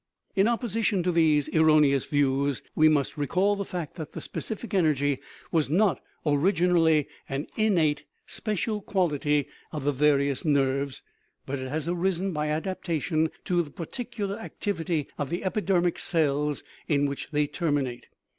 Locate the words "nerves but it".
10.43-11.69